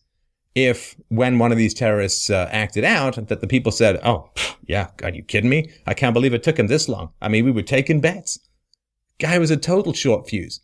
[0.57, 4.31] if when one of these terrorists uh, acted out, that the people said, "Oh,
[4.66, 5.71] yeah, are you kidding me?
[5.87, 7.11] I can't believe it took him this long.
[7.21, 8.40] I mean, we were taking bets.
[9.21, 10.61] Guy was a total short fuse.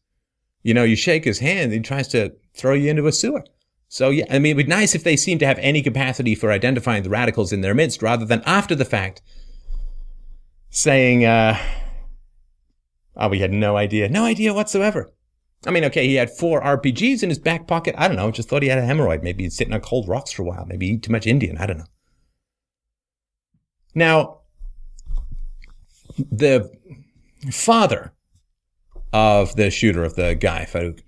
[0.63, 3.45] You know, you shake his hand, he tries to throw you into a sewer.
[3.89, 6.51] So yeah, I mean, it'd be nice if they seem to have any capacity for
[6.51, 9.21] identifying the radicals in their midst, rather than after the fact
[10.71, 11.59] saying, uh,
[13.15, 15.13] "Oh, we had no idea, no idea whatsoever."
[15.67, 17.95] I mean, okay, he had four RPGs in his back pocket.
[17.97, 18.31] I don't know.
[18.31, 19.23] Just thought he had a hemorrhoid.
[19.23, 20.67] Maybe he'd sitting on cold rocks for a while.
[20.67, 21.59] Maybe eat too much Indian.
[21.59, 21.87] I don't know.
[23.95, 24.39] Now,
[26.19, 26.71] the
[27.51, 28.13] father
[29.13, 31.01] of the shooter of the guy, Farook,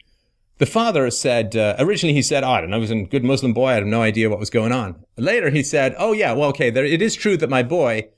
[0.59, 3.25] the father said, uh, originally he said, oh, I don't know, he was a good
[3.25, 3.71] Muslim boy.
[3.71, 5.05] I had no idea what was going on.
[5.17, 8.09] Later he said, oh yeah, well, okay, there, it is true that my boy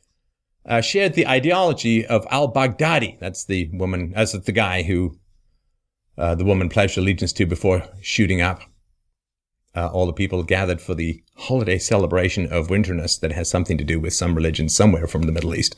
[0.67, 3.19] uh, shared the ideology of al-Baghdadi.
[3.21, 5.19] That's the woman, as the guy who
[6.19, 8.63] uh, the woman pledged allegiance to before shooting up
[9.77, 13.85] uh, all the people gathered for the holiday celebration of winterness that has something to
[13.85, 15.77] do with some religion somewhere from the Middle East.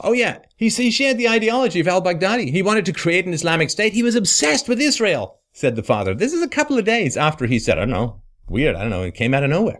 [0.00, 2.50] Oh yeah, he, he shared the ideology of al-Baghdadi.
[2.50, 3.92] He wanted to create an Islamic state.
[3.92, 6.14] He was obsessed with Israel, said the father.
[6.14, 8.90] This is a couple of days after he said, I don't know, weird, I don't
[8.90, 9.78] know, it came out of nowhere.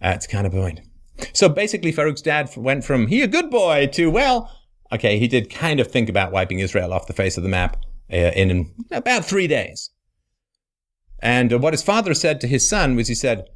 [0.00, 0.80] That's kind of point.
[1.32, 4.50] So basically, Farook's dad went from, he a good boy, to, well,
[4.90, 7.76] okay, he did kind of think about wiping Israel off the face of the map
[8.12, 9.90] in about three days.
[11.20, 13.48] And uh, what his father said to his son was he said,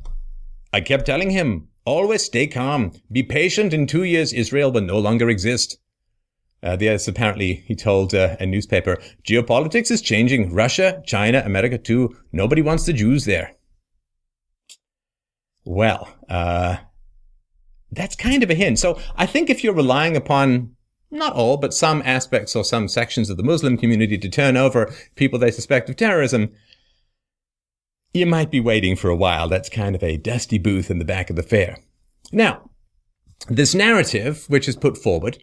[0.73, 3.73] I kept telling him, always stay calm, be patient.
[3.73, 5.79] In two years, Israel will no longer exist.
[6.63, 10.55] Uh, there's apparently, he told uh, a newspaper, geopolitics is changing.
[10.55, 12.17] Russia, China, America too.
[12.33, 13.55] Nobody wants the Jews there.
[15.65, 16.77] Well, uh,
[17.91, 18.79] that's kind of a hint.
[18.79, 20.76] So I think if you're relying upon
[21.17, 24.93] not all, but some aspects or some sections of the Muslim community to turn over
[25.15, 26.53] people they suspect of terrorism,
[28.13, 29.49] you might be waiting for a while.
[29.49, 31.79] That's kind of a dusty booth in the back of the fair.
[32.33, 32.71] Now,
[33.49, 35.43] this narrative, which is put forward,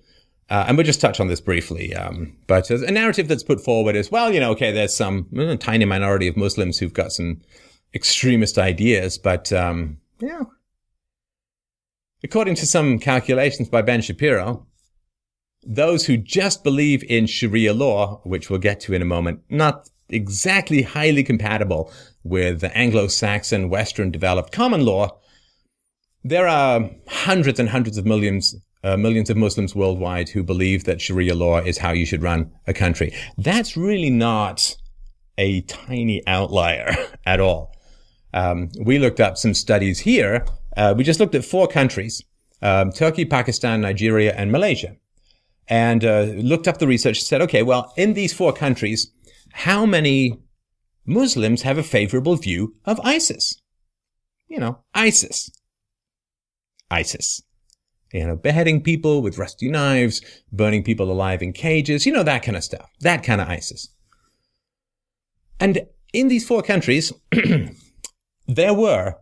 [0.50, 3.96] uh, and we'll just touch on this briefly, um, but a narrative that's put forward
[3.96, 7.42] is, well, you know, okay, there's some uh, tiny minority of Muslims who've got some
[7.94, 10.52] extremist ideas, but, um, you know,
[12.24, 14.66] according to some calculations by Ben Shapiro,
[15.66, 19.90] those who just believe in Sharia law, which we'll get to in a moment, not
[20.10, 21.92] exactly highly compatible
[22.24, 25.20] with the Anglo-Saxon Western developed common law,
[26.24, 31.00] there are hundreds and hundreds of millions uh, millions of Muslims worldwide who believe that
[31.00, 33.14] Sharia law is how you should run a country.
[33.38, 34.76] That's really not
[35.38, 36.94] a tiny outlier
[37.26, 37.74] at all.
[38.34, 40.46] Um, we looked up some studies here.
[40.76, 42.22] Uh, we just looked at four countries:
[42.62, 44.98] um, Turkey, Pakistan, Nigeria, and Malaysia
[45.68, 49.12] and uh, looked up the research and said, okay, well, in these four countries,
[49.54, 50.40] how many
[51.06, 53.62] Muslims have a favorable view of ISIS?
[54.48, 55.52] You know, ISIS.
[56.92, 57.42] ISIS.
[58.12, 60.22] You know, beheading people with rusty knives,
[60.52, 62.90] burning people alive in cages, you know, that kind of stuff.
[63.00, 63.90] That kind of ISIS.
[65.60, 67.12] And in these four countries,
[68.48, 69.16] there were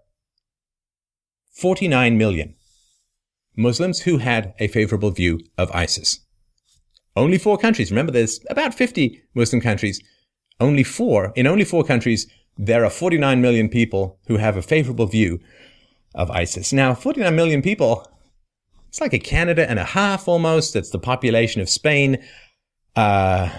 [1.51, 2.55] 49 million
[3.55, 6.19] Muslims who had a favorable view of ISIS.
[7.15, 7.91] Only four countries.
[7.91, 10.01] Remember, there's about 50 Muslim countries.
[10.59, 11.33] Only four.
[11.35, 15.39] In only four countries, there are 49 million people who have a favorable view
[16.15, 16.71] of ISIS.
[16.71, 18.07] Now, 49 million people,
[18.87, 20.73] it's like a Canada and a half almost.
[20.73, 22.23] That's the population of Spain.
[22.95, 23.49] Uh,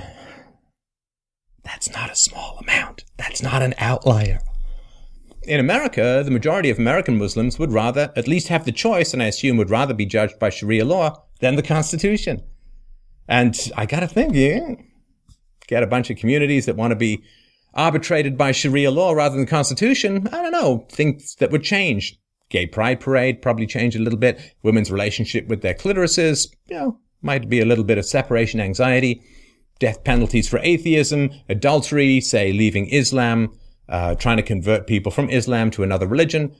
[1.64, 3.04] that's not a small amount.
[3.16, 4.40] That's not an outlier.
[5.44, 9.22] In America, the majority of American Muslims would rather at least have the choice, and
[9.22, 12.42] I assume would rather be judged by Sharia law than the Constitution.
[13.28, 14.74] And I got to think, yeah,
[15.66, 17.22] get a bunch of communities that want to be
[17.74, 20.28] arbitrated by Sharia law rather than the Constitution.
[20.32, 22.18] I don't know, things that would change.
[22.50, 24.54] Gay Pride Parade probably change a little bit.
[24.62, 29.22] Women's relationship with their clitorises, you know, might be a little bit of separation anxiety.
[29.78, 33.52] Death penalties for atheism, adultery, say leaving Islam,
[33.88, 36.54] uh, trying to convert people from Islam to another religion.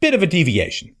[0.00, 0.96] Bit of a deviation.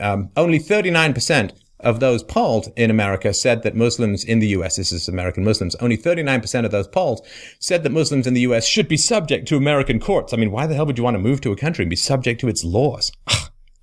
[0.00, 4.92] Um, only 39% of those polled in America said that Muslims in the US, this
[4.92, 7.26] is American Muslims, only 39% of those polled
[7.58, 10.32] said that Muslims in the US should be subject to American courts.
[10.32, 11.96] I mean, why the hell would you want to move to a country and be
[11.96, 13.12] subject to its laws?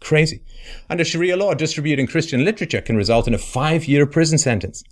[0.01, 0.41] Crazy.
[0.89, 4.83] Under Sharia law, distributing Christian literature can result in a five year prison sentence.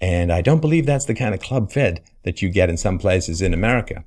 [0.00, 2.98] And I don't believe that's the kind of club fed that you get in some
[2.98, 4.04] places in America.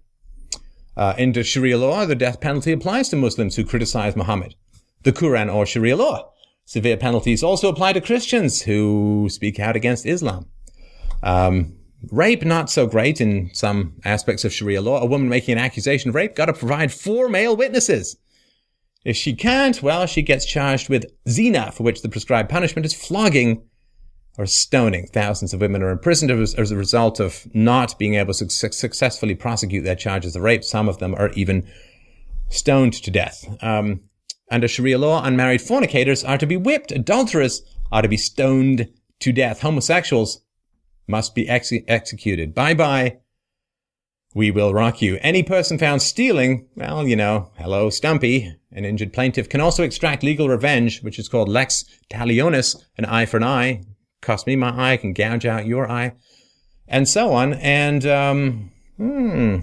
[0.95, 4.55] Uh, under Sharia law, the death penalty applies to Muslims who criticize Muhammad,
[5.03, 6.32] the Quran or Sharia law.
[6.65, 10.47] Severe penalties also apply to Christians who speak out against Islam.
[11.21, 11.77] Um,
[12.11, 15.01] rape, not so great in some aspects of Sharia law.
[15.01, 18.17] A woman making an accusation of rape got to provide four male witnesses.
[19.05, 22.93] If she can't, well, she gets charged with zina, for which the prescribed punishment is
[22.93, 23.63] flogging
[24.37, 25.07] or stoning.
[25.07, 29.35] Thousands of women are imprisoned as, a result of not being able to su- successfully
[29.35, 30.63] prosecute their charges of rape.
[30.63, 31.67] Some of them are even
[32.49, 33.45] stoned to death.
[33.61, 34.01] Um,
[34.51, 36.91] under Sharia law, unmarried fornicators are to be whipped.
[36.91, 39.61] Adulterers are to be stoned to death.
[39.61, 40.41] Homosexuals
[41.07, 42.53] must be ex- executed.
[42.53, 43.17] Bye bye.
[44.35, 45.19] We will rock you.
[45.21, 48.55] Any person found stealing, well, you know, hello, Stumpy.
[48.71, 53.27] An injured plaintiff can also extract legal revenge, which is called lex talionis, an eye
[53.27, 53.83] for an eye,
[54.21, 56.13] cost me my eye, I can gouge out your eye,
[56.87, 57.53] and so on.
[57.53, 59.59] And um, hmm,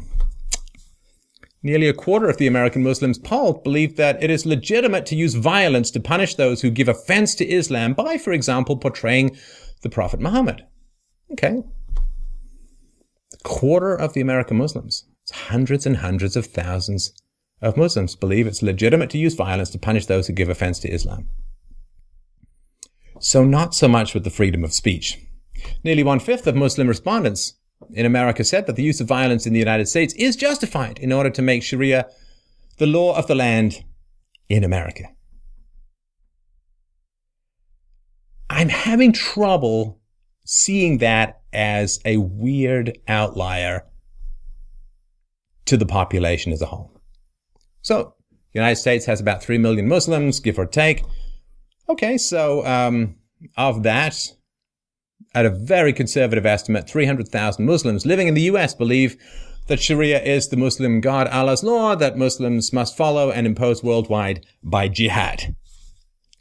[1.62, 5.34] nearly a quarter of the American Muslims polled believe that it is legitimate to use
[5.34, 9.36] violence to punish those who give offense to Islam by, for example, portraying
[9.82, 10.64] the Prophet Muhammad.
[11.32, 11.62] Okay.
[13.32, 17.12] A quarter of the American Muslims, hundreds and hundreds of thousands
[17.62, 20.88] of Muslims, believe it's legitimate to use violence to punish those who give offense to
[20.88, 21.28] Islam.
[23.20, 25.18] So not so much with the freedom of speech.
[25.84, 27.54] Nearly one fifth of Muslim respondents
[27.92, 31.12] in America said that the use of violence in the United States is justified in
[31.12, 32.06] order to make Sharia
[32.78, 33.84] the law of the land
[34.48, 35.04] in America.
[38.48, 40.00] I'm having trouble
[40.44, 43.86] seeing that as a weird outlier
[45.66, 47.00] to the population as a whole.
[47.82, 48.14] So,
[48.52, 51.04] the United States has about 3 million Muslims, give or take.
[51.88, 53.16] Okay, so um,
[53.56, 54.16] of that,
[55.34, 59.16] at a very conservative estimate, 300,000 Muslims living in the US believe
[59.66, 64.44] that Sharia is the Muslim God Allah's law that Muslims must follow and impose worldwide
[64.62, 65.54] by jihad.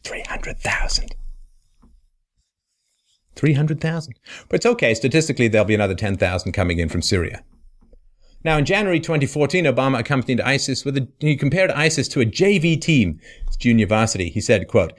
[0.04, 1.16] 300,000.
[3.36, 4.14] 300,000.
[4.50, 4.94] But it's okay.
[4.94, 7.44] Statistically, there'll be another 10,000 coming in from Syria.
[8.44, 12.80] Now, in January 2014, Obama accompanied ISIS with a, he compared ISIS to a JV
[12.80, 14.30] team, it's junior varsity.
[14.30, 14.94] He said, quote,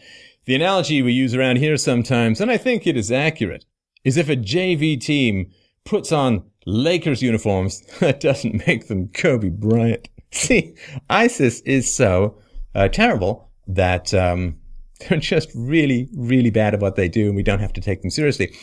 [0.45, 3.65] the analogy we use around here sometimes, and I think it is accurate,
[4.05, 5.51] is if a JV team
[5.85, 10.09] puts on Lakers uniforms, that doesn't make them Kobe Bryant.
[10.33, 10.75] See,
[11.09, 12.39] ISIS is so
[12.75, 14.57] uh, terrible that um,
[15.09, 18.03] they're just really, really bad at what they do, and we don't have to take
[18.03, 18.55] them seriously.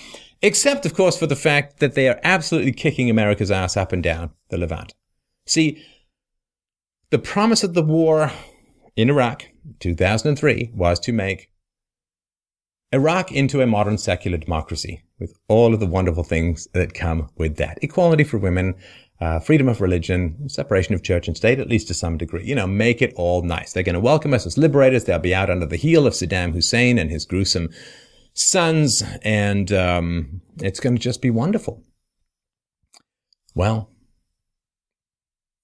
[0.42, 4.04] Except, of course, for the fact that they are absolutely kicking America's ass up and
[4.04, 4.94] down the Levant.
[5.48, 5.84] See,
[7.10, 8.32] the promise of the war
[8.96, 9.46] in Iraq,
[9.80, 11.50] 2003, was to make
[12.92, 17.58] Iraq into a modern secular democracy with all of the wonderful things that come with
[17.58, 17.80] that.
[17.82, 18.76] Equality for women,
[19.20, 22.46] uh, freedom of religion, separation of church and state, at least to some degree.
[22.46, 23.74] You know, make it all nice.
[23.74, 25.06] They're going to welcome us as liberators.
[25.06, 27.70] They'll be out under the heel of Saddam Hussein and his gruesome
[28.34, 31.84] sons, and um, it's going to just be wonderful.
[33.56, 33.90] Well,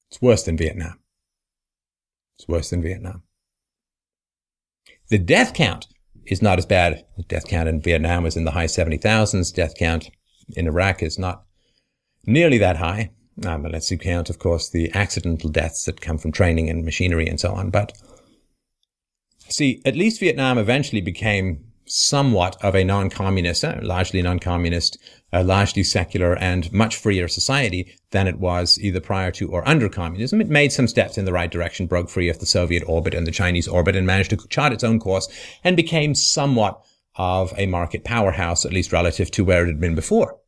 [0.10, 1.00] it's worse than Vietnam.
[2.38, 3.22] It's worse than Vietnam.
[5.10, 5.88] The death count
[6.26, 7.06] is not as bad.
[7.28, 9.54] Death count in Vietnam is in the high 70,000s.
[9.54, 10.10] Death count
[10.56, 11.44] in Iraq is not
[12.26, 13.12] nearly that high.
[13.46, 17.40] Um, let's count, of course, the accidental deaths that come from training and machinery and
[17.40, 17.72] so on.
[17.72, 17.94] But
[19.50, 24.98] see, at least Vietnam eventually became somewhat of a non-communist, uh, largely non-communist,
[25.34, 29.90] uh, largely secular and much freer society than it was either prior to or under
[29.90, 30.40] communism.
[30.40, 33.26] It made some steps in the right direction, broke free of the Soviet orbit and
[33.26, 35.28] the Chinese orbit and managed to chart its own course
[35.64, 36.82] and became somewhat
[37.16, 40.40] of a market powerhouse, at least relative to where it had been before.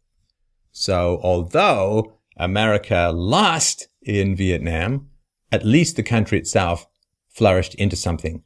[0.71, 5.09] So although America lost in Vietnam,
[5.51, 6.85] at least the country itself
[7.29, 8.43] flourished into something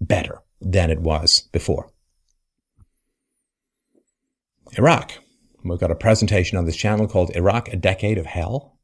[0.00, 1.90] better than it was before.
[4.76, 5.12] Iraq.
[5.62, 8.78] We've got a presentation on this channel called Iraq, a Decade of Hell.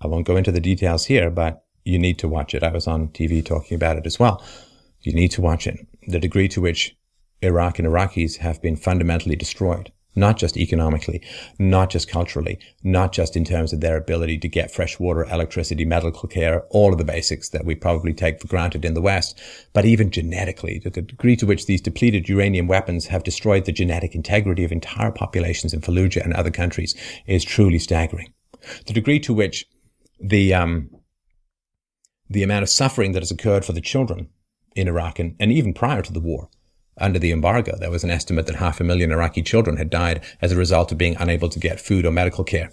[0.00, 2.62] I won't go into the details here, but you need to watch it.
[2.62, 4.44] I was on TV talking about it as well.
[5.00, 5.86] You need to watch it.
[6.08, 6.96] The degree to which
[7.42, 11.22] Iraq and Iraqis have been fundamentally destroyed not just economically,
[11.58, 15.84] not just culturally, not just in terms of their ability to get fresh water, electricity,
[15.84, 19.38] medical care, all of the basics that we probably take for granted in the West,
[19.72, 23.72] but even genetically, to the degree to which these depleted uranium weapons have destroyed the
[23.72, 26.94] genetic integrity of entire populations in Fallujah and other countries
[27.26, 28.32] is truly staggering.
[28.86, 29.66] The degree to which
[30.18, 30.90] the, um,
[32.28, 34.30] the amount of suffering that has occurred for the children
[34.74, 36.48] in Iraq and, and even prior to the war
[36.98, 40.24] under the embargo, there was an estimate that half a million Iraqi children had died
[40.40, 42.70] as a result of being unable to get food or medical care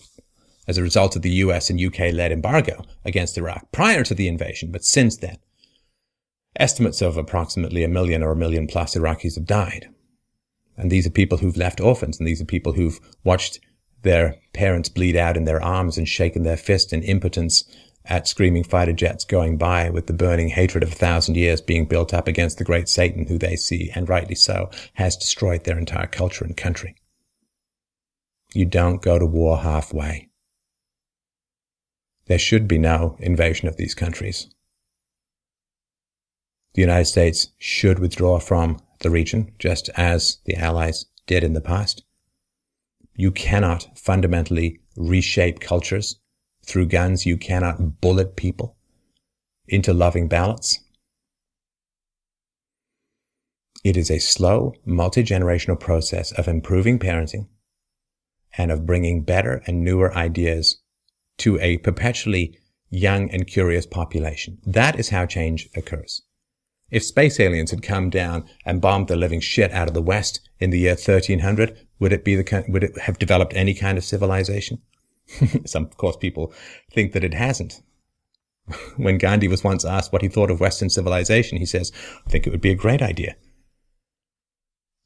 [0.68, 4.28] as a result of the US and UK led embargo against Iraq prior to the
[4.28, 5.38] invasion, but since then.
[6.56, 9.90] Estimates of approximately a million or a million plus Iraqis have died.
[10.78, 13.60] And these are people who've left orphans, and these are people who've watched
[14.04, 17.64] their parents bleed out in their arms and shaken their fist in impotence
[18.06, 21.86] at screaming fighter jets going by with the burning hatred of a thousand years being
[21.86, 25.78] built up against the great Satan who they see, and rightly so, has destroyed their
[25.78, 26.96] entire culture and country.
[28.54, 30.30] You don't go to war halfway.
[32.26, 34.48] There should be no invasion of these countries.
[36.74, 41.62] The United States should withdraw from the region, just as the Allies did in the
[41.62, 42.04] past.
[43.16, 46.20] You cannot fundamentally reshape cultures
[46.66, 48.76] through guns, you cannot bullet people
[49.68, 50.80] into loving ballots.
[53.84, 57.48] It is a slow, multi generational process of improving parenting
[58.58, 60.78] and of bringing better and newer ideas
[61.40, 62.58] to a perpetually
[62.90, 64.60] young and curious population.
[64.66, 66.22] That is how change occurs.
[66.92, 70.48] If space aliens had come down and bombed the living shit out of the West
[70.60, 74.04] in the year 1300, would it be the, would it have developed any kind of
[74.04, 74.80] civilization?
[75.66, 76.54] Some, of course, people
[76.92, 77.82] think that it hasn't.
[78.98, 81.92] when Gandhi was once asked what he thought of Western civilization, he says,
[82.26, 83.36] I think it would be a great idea.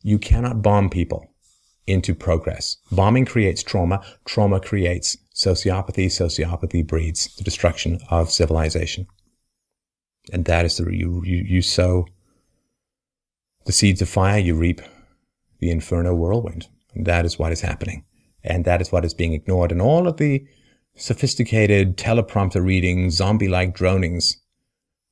[0.03, 1.27] You cannot bomb people
[1.87, 2.77] into progress.
[2.91, 4.03] Bombing creates trauma.
[4.25, 6.07] Trauma creates sociopathy.
[6.07, 9.07] Sociopathy breeds the destruction of civilization.
[10.31, 12.05] And that is the, you, you, you sow
[13.65, 14.81] the seeds of fire, you reap
[15.59, 16.67] the inferno whirlwind.
[16.93, 18.05] And that is what is happening.
[18.47, 19.71] And that is what is being ignored.
[19.71, 20.47] And all of the
[20.95, 24.37] sophisticated teleprompter reading, zombie like dronings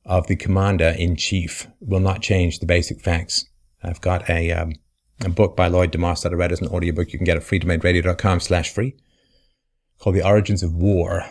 [0.05, 3.45] of the commander in chief will not change the basic facts.
[3.83, 4.73] I've got a, um,
[5.23, 7.11] a book by Lloyd deMause that I read as an audiobook.
[7.11, 8.95] You can get it at freedomainradio.com slash free
[9.99, 11.25] called The Origins of War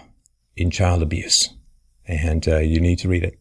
[0.57, 1.55] in Child Abuse.
[2.07, 3.38] And uh, you need to read it.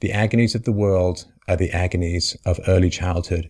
[0.00, 3.46] The agonies of the world are the agonies of early childhood.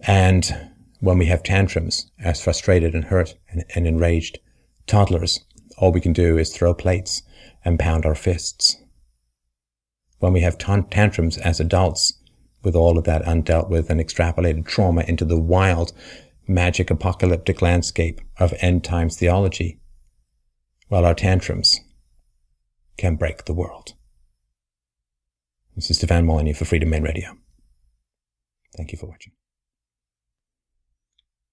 [0.00, 4.38] And when we have tantrums as frustrated and hurt and, and enraged
[4.86, 5.40] toddlers,
[5.78, 7.22] all we can do is throw plates
[7.64, 8.76] and pound our fists.
[10.18, 12.14] When we have tantrums as adults,
[12.62, 15.92] with all of that undealt with and extrapolated trauma into the wild,
[16.48, 19.78] magic apocalyptic landscape of end times theology,
[20.88, 21.80] well, our tantrums
[22.96, 23.94] can break the world.
[25.74, 27.36] This is Stefan Molyneux for Freedomain Radio.
[28.76, 29.32] Thank you for watching.